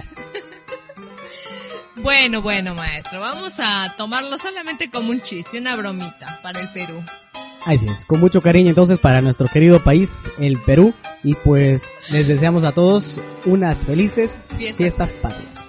[1.97, 7.01] Bueno, bueno, maestro, vamos a tomarlo solamente como un chiste, una bromita para el Perú.
[7.65, 10.93] Así es, con mucho cariño entonces para nuestro querido país, el Perú.
[11.23, 14.77] Y pues les deseamos a todos unas felices Fiestas.
[14.77, 15.62] fiestas, patrias.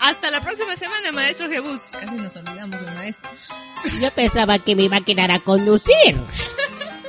[0.00, 1.90] Hasta la próxima semana, maestro Jebus.
[1.90, 3.30] Casi nos olvidamos del maestro.
[4.00, 6.16] Yo pensaba que me iba a quedar a conducir.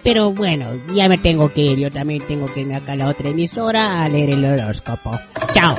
[0.03, 1.79] Pero bueno, ya me tengo que ir.
[1.79, 5.19] Yo también tengo que irme acá a la otra emisora a leer el horóscopo.
[5.53, 5.75] Chao.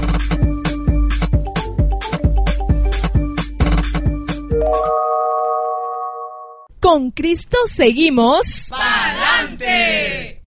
[6.79, 8.67] Con Cristo seguimos.
[8.69, 10.42] ¡Pa'lante!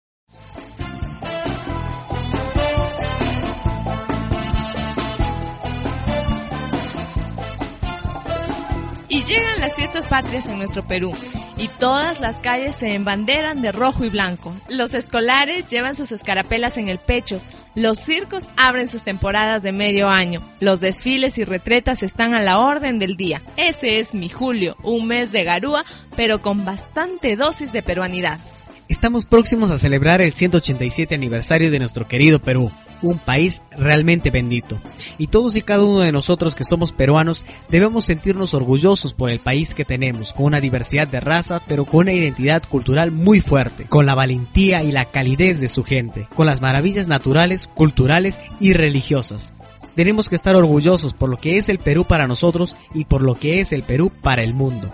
[9.14, 11.12] Y llegan las fiestas patrias en nuestro Perú.
[11.56, 14.52] Y todas las calles se embanderan de rojo y blanco.
[14.68, 17.40] Los escolares llevan sus escarapelas en el pecho.
[17.76, 20.42] Los circos abren sus temporadas de medio año.
[20.58, 23.40] Los desfiles y retretas están a la orden del día.
[23.56, 25.84] Ese es mi julio, un mes de garúa,
[26.16, 28.40] pero con bastante dosis de peruanidad.
[28.88, 32.72] Estamos próximos a celebrar el 187 aniversario de nuestro querido Perú,
[33.04, 34.78] un país realmente bendito.
[35.18, 39.38] Y todos y cada uno de nosotros que somos peruanos debemos sentirnos orgullosos por el
[39.38, 43.84] país que tenemos, con una diversidad de raza, pero con una identidad cultural muy fuerte,
[43.84, 48.72] con la valentía y la calidez de su gente, con las maravillas naturales, culturales y
[48.72, 49.54] religiosas.
[49.94, 53.36] Tenemos que estar orgullosos por lo que es el Perú para nosotros y por lo
[53.36, 54.92] que es el Perú para el mundo.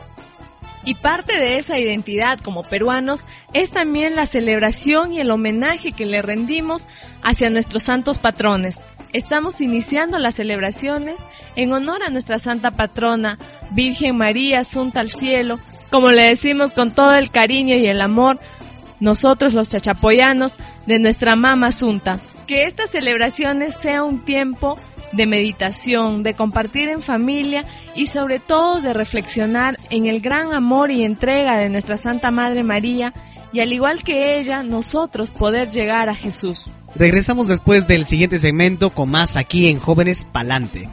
[0.85, 6.07] Y parte de esa identidad como peruanos es también la celebración y el homenaje que
[6.07, 6.87] le rendimos
[7.23, 8.83] hacia nuestros santos patrones.
[9.13, 11.25] Estamos iniciando las celebraciones
[11.57, 13.39] en honor a nuestra santa patrona,
[13.73, 15.59] Virgen María Asunta al Cielo,
[15.91, 18.39] como le decimos con todo el cariño y el amor,
[19.01, 22.21] nosotros los chachapoyanos, de nuestra mamá Asunta.
[22.47, 24.79] Que estas celebraciones sea un tiempo
[25.13, 30.91] de meditación, de compartir en familia y sobre todo de reflexionar en el gran amor
[30.91, 33.13] y entrega de nuestra Santa Madre María
[33.53, 36.73] y al igual que ella, nosotros poder llegar a Jesús.
[36.95, 40.89] Regresamos después del siguiente segmento con más aquí en Jóvenes Palante.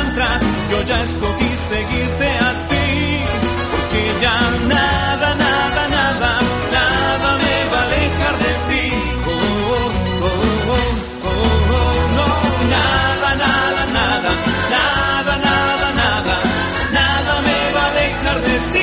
[0.00, 2.86] Yo ya escogí seguirte a ti,
[3.70, 6.30] porque ya nada, nada, nada,
[6.72, 8.84] nada me va a alejar de ti.
[9.26, 10.90] Oh, oh, oh,
[11.26, 12.26] oh, oh, no,
[12.74, 14.30] nada, nada, nada,
[14.70, 16.36] nada, nada, nada,
[16.92, 18.79] nada me va a alejar de ti.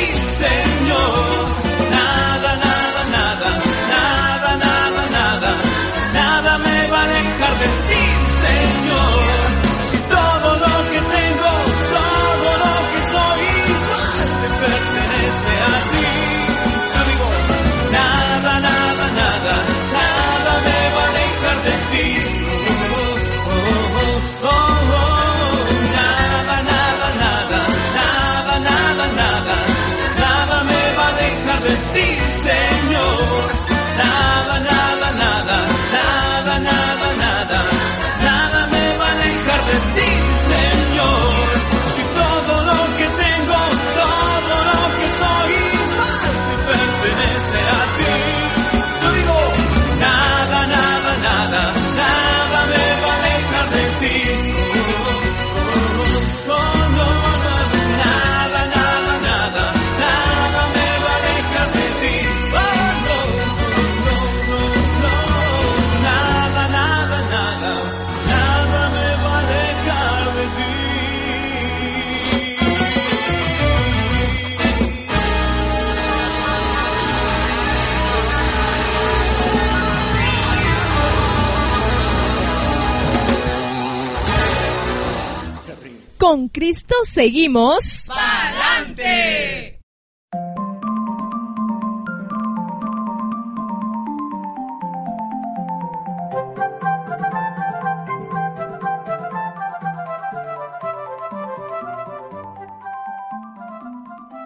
[86.28, 88.10] Con Cristo seguimos.
[88.10, 89.80] ¡Palante!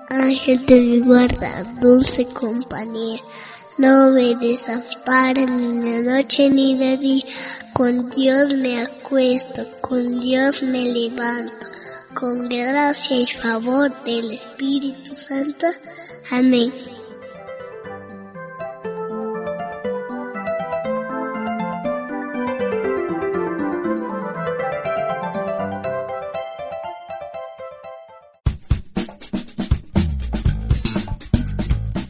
[0.07, 3.19] Ángel de guarda, dulce compañía,
[3.79, 7.25] no me desampares ni de noche ni de día
[7.81, 11.65] con Dios me acuesto, con Dios me levanto,
[12.13, 15.65] con gracia y favor del Espíritu Santo.
[16.29, 16.71] Amén.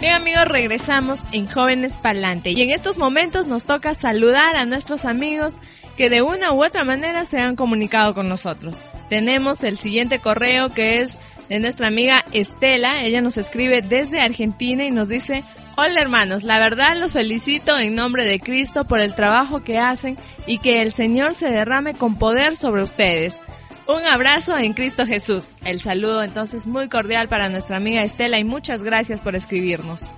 [0.01, 2.51] Bien amigos, regresamos en Jóvenes Palante.
[2.51, 5.61] Y en estos momentos nos toca saludar a nuestros amigos
[5.97, 8.81] que de una u otra manera se han comunicado con nosotros.
[9.09, 14.85] Tenemos el siguiente correo que es de nuestra amiga Estela, ella nos escribe desde Argentina
[14.85, 15.45] y nos dice,
[15.77, 20.17] hola hermanos, la verdad los felicito en nombre de Cristo por el trabajo que hacen
[20.47, 23.41] y que el Señor se derrame con poder sobre ustedes.
[23.89, 25.53] Un abrazo en Cristo Jesús.
[25.65, 30.09] El saludo entonces muy cordial para nuestra amiga Estela y muchas gracias por escribirnos.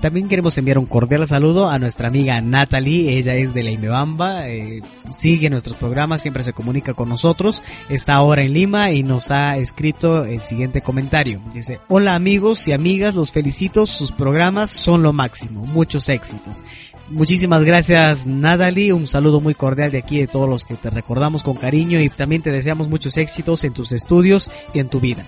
[0.00, 4.48] También queremos enviar un cordial saludo a nuestra amiga Natalie, ella es de la Imebamba,
[4.48, 9.30] eh, sigue nuestros programas, siempre se comunica con nosotros, está ahora en Lima y nos
[9.30, 11.42] ha escrito el siguiente comentario.
[11.52, 16.64] Dice, hola amigos y amigas, los felicito, sus programas son lo máximo, muchos éxitos.
[17.10, 21.42] Muchísimas gracias Natalie, un saludo muy cordial de aquí de todos los que te recordamos
[21.42, 25.26] con cariño y también te deseamos muchos éxitos en tus estudios y en tu vida.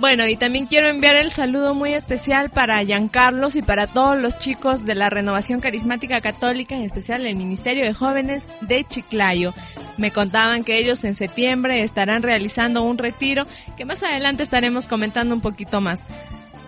[0.00, 4.38] Bueno, y también quiero enviar el saludo muy especial para Giancarlos y para todos los
[4.38, 9.52] chicos de la Renovación Carismática Católica, en especial el Ministerio de Jóvenes de Chiclayo.
[9.98, 13.46] Me contaban que ellos en septiembre estarán realizando un retiro
[13.76, 16.02] que más adelante estaremos comentando un poquito más.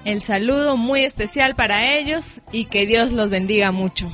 [0.05, 4.11] El saludo muy especial para ellos y que Dios los bendiga mucho.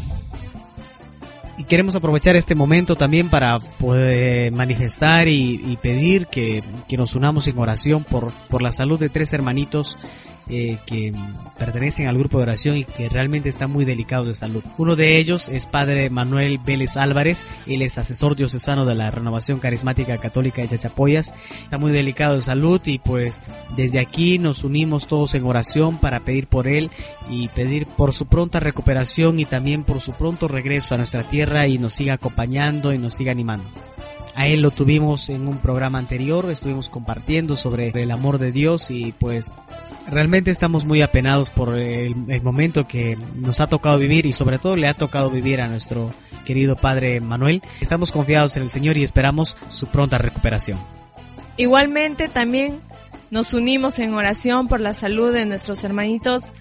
[1.59, 7.17] Y queremos aprovechar este momento también para poder manifestar y, y pedir que, que, nos
[7.17, 9.99] unamos en oración por, por la salud de tres hermanitos
[10.51, 11.13] eh, que
[11.59, 14.63] pertenecen al grupo de oración y que realmente están muy delicados de salud.
[14.77, 19.59] Uno de ellos es Padre Manuel Vélez Álvarez, él es asesor diocesano de la Renovación
[19.59, 23.43] Carismática Católica de Chachapoyas, está muy delicado de salud y pues
[23.77, 26.91] desde aquí nos unimos todos en oración para pedir por él
[27.31, 31.67] y pedir por su pronta recuperación y también por su pronto regreso a nuestra tierra
[31.67, 33.65] y nos siga acompañando y nos siga animando.
[34.35, 38.89] A él lo tuvimos en un programa anterior, estuvimos compartiendo sobre el amor de Dios
[38.91, 39.51] y pues
[40.11, 44.77] realmente estamos muy apenados por el, momento que nos ha tocado vivir y sobre todo
[44.77, 46.13] le ha tocado vivir a nuestro
[46.45, 47.63] querido padre Manuel.
[47.81, 50.79] Estamos confiados en el Señor y esperamos su pronta recuperación.
[51.57, 52.81] Igualmente también
[53.31, 56.53] nos unimos en oración por la salud de nuestros hermanitos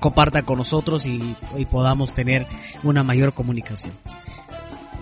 [0.00, 1.36] compartan con nosotros y
[1.70, 2.46] podamos tener
[2.82, 3.94] una mayor comunicación.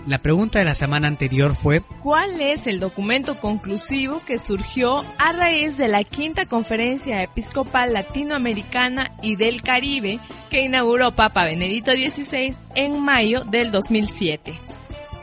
[0.05, 5.31] La pregunta de la semana anterior fue ¿Cuál es el documento conclusivo que surgió a
[5.31, 12.53] raíz de la quinta conferencia episcopal latinoamericana y del Caribe que inauguró Papa Benedicto XVI
[12.75, 14.53] en mayo del 2007?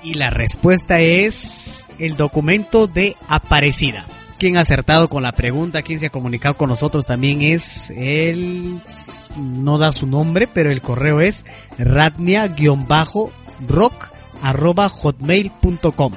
[0.03, 4.07] Y la respuesta es el documento de Aparecida.
[4.39, 8.81] Quien ha acertado con la pregunta, quien se ha comunicado con nosotros también es él,
[9.37, 11.45] no da su nombre, pero el correo es
[11.77, 12.55] ratnia-rock
[14.43, 16.13] arroba hotmail.com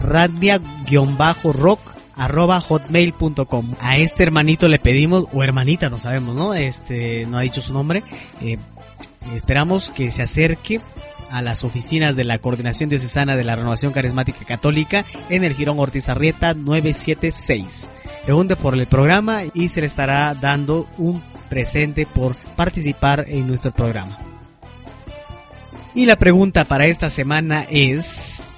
[0.00, 1.80] radia-rock
[2.14, 7.42] arroba hotmail.com a este hermanito le pedimos o hermanita no sabemos no este no ha
[7.42, 8.02] dicho su nombre
[8.40, 8.58] eh,
[9.34, 10.80] esperamos que se acerque
[11.30, 15.78] a las oficinas de la Coordinación Diocesana de la Renovación Carismática Católica en el Girón
[15.78, 17.90] Ortiz Arrieta 976.
[18.24, 23.70] Pregunte por el programa y se le estará dando un presente por participar en nuestro
[23.72, 24.27] programa.
[25.94, 28.54] Y la pregunta para esta semana es...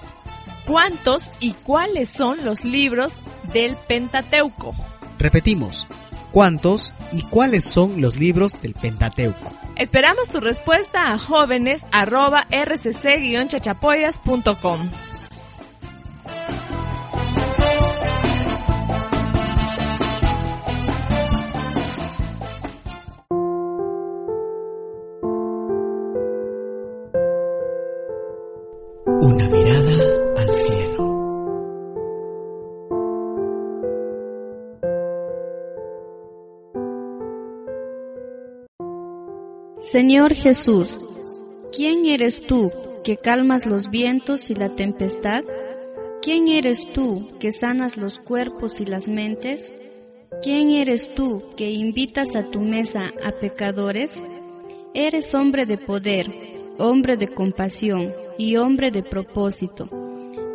[0.66, 3.14] ¿Cuántos y cuáles son los libros
[3.52, 4.74] del Pentateuco?
[5.18, 5.86] Repetimos,
[6.32, 9.50] ¿cuántos y cuáles son los libros del Pentateuco?
[9.76, 11.86] Esperamos tu respuesta a jóvenes
[39.90, 41.00] Señor Jesús,
[41.76, 42.70] ¿quién eres tú
[43.02, 45.42] que calmas los vientos y la tempestad?
[46.22, 49.74] ¿Quién eres tú que sanas los cuerpos y las mentes?
[50.44, 54.22] ¿Quién eres tú que invitas a tu mesa a pecadores?
[54.94, 56.30] Eres hombre de poder,
[56.78, 59.90] hombre de compasión y hombre de propósito.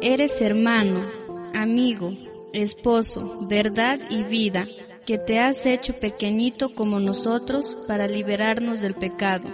[0.02, 1.06] Eres hermano,
[1.54, 2.14] amigo,
[2.54, 4.66] esposo, verdad y vida,
[5.06, 9.47] que te has hecho pequeñito como nosotros para liberarnos del pecado.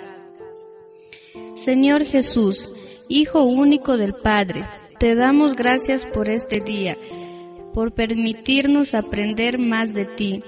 [1.55, 2.73] Señor Jesús,
[3.09, 4.63] Hijo único del Padre,
[4.97, 6.97] te damos gracias por este día,
[7.73, 10.43] por permitirnos aprender más de ti,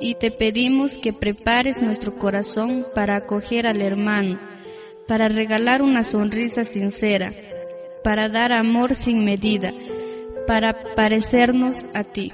[0.00, 4.40] y te pedimos que prepares nuestro corazón para acoger al hermano,
[5.06, 7.34] para regalar una sonrisa sincera,
[8.02, 9.72] para dar amor sin medida,
[10.46, 12.32] para parecernos a ti.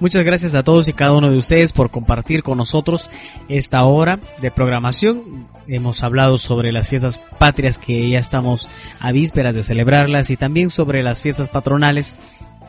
[0.00, 3.10] Muchas gracias a todos y cada uno de ustedes por compartir con nosotros
[3.48, 5.48] esta hora de programación.
[5.66, 8.68] Hemos hablado sobre las fiestas patrias que ya estamos
[9.00, 12.14] a vísperas de celebrarlas y también sobre las fiestas patronales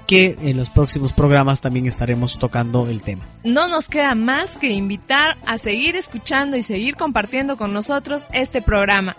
[0.08, 3.26] que en los próximos programas también estaremos tocando el tema.
[3.44, 8.64] No nos queda más que invitar a seguir escuchando y seguir compartiendo con nosotros este
[8.64, 9.16] programa.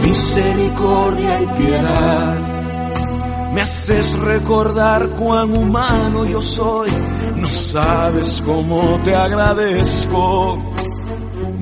[0.00, 3.52] misericordia y piedad.
[3.52, 6.90] Me haces recordar cuán humano yo soy,
[7.36, 10.58] no sabes cómo te agradezco.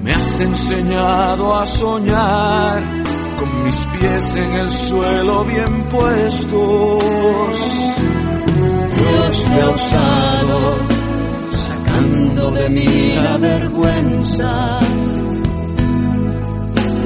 [0.02, 2.82] Me has enseñado a soñar
[3.38, 7.56] con mis pies en el suelo bien puestos.
[8.96, 10.93] Dios te ha usado,
[12.00, 14.78] de mí la vergüenza,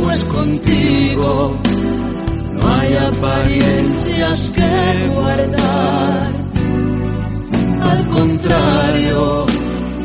[0.03, 1.57] pues contigo
[2.55, 6.33] no hay apariencias que guardar.
[7.83, 9.47] Al contrario,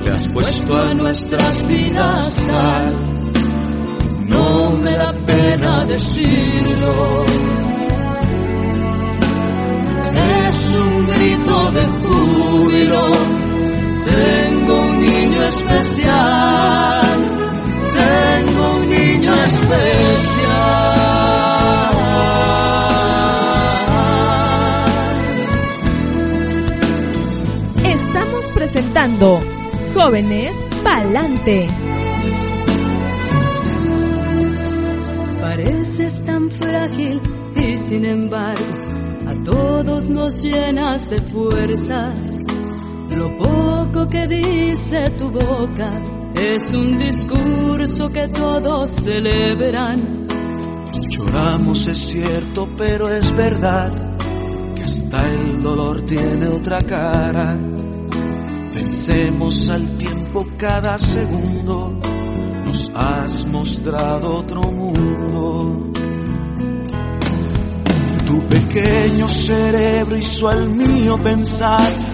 [0.05, 3.13] le has puesto a nuestras vidas sal
[4.34, 7.25] no me da pena decirlo.
[10.49, 13.03] Es un grito de júbilo,
[14.06, 17.20] tengo un niño especial,
[17.93, 20.84] tengo un niño especial.
[27.84, 29.39] Estamos presentando
[29.93, 31.68] Jóvenes Palante.
[35.41, 37.22] Parece eres es tan frágil
[37.56, 38.66] y sin embargo
[39.28, 42.43] a todos nos llenas de fuerzas.
[43.16, 46.01] Lo poco que dice tu boca
[46.36, 50.28] es un discurso que todos celebran.
[51.09, 53.91] Lloramos es cierto, pero es verdad
[54.76, 57.55] que hasta el dolor tiene otra cara.
[58.74, 61.93] Vencemos al tiempo cada segundo,
[62.66, 65.91] nos has mostrado otro mundo.
[68.26, 72.12] Tu pequeño cerebro hizo al mío pensar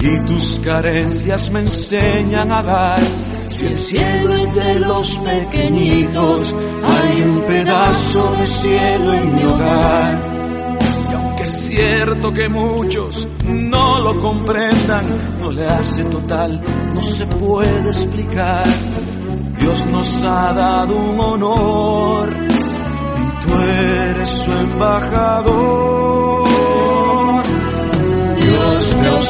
[0.00, 3.00] y tus carencias me enseñan a dar.
[3.48, 10.78] Si el cielo es de los pequeñitos, hay un pedazo de cielo en mi hogar.
[11.10, 16.62] Y aunque es cierto que muchos no lo comprendan, no le hace total,
[16.94, 18.64] no se puede explicar.
[19.58, 26.29] Dios nos ha dado un honor y tú eres su embajador.
[28.80, 29.28] Dios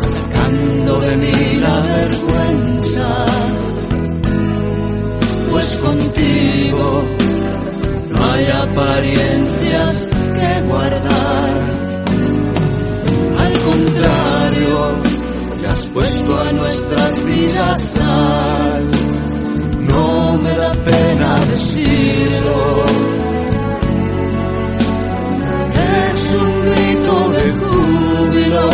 [0.00, 3.08] sacando de mí la vergüenza,
[5.50, 7.04] pues contigo
[8.10, 11.60] no hay apariencias que guardar.
[13.38, 14.78] Al contrario,
[15.62, 18.90] le has puesto a nuestras vidas sal.
[19.88, 23.19] No me da pena decirlo.
[27.40, 28.70] De júbilo.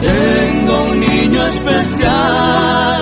[0.00, 2.99] Tengo un niño especial.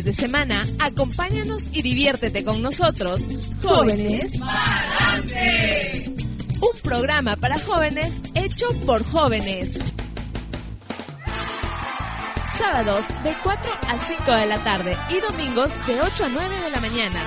[0.00, 3.22] Fines de semana, acompáñanos y diviértete con nosotros.
[3.62, 4.38] Jóvenes.
[6.60, 9.78] Un programa para jóvenes hecho por jóvenes.
[12.58, 16.70] Sábados de 4 a 5 de la tarde y domingos de 8 a 9 de
[16.70, 17.20] la mañana.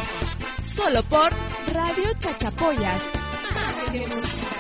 [0.64, 1.32] Solo por
[1.74, 3.02] Radio Chachapoyas.
[3.56, 4.53] Más que.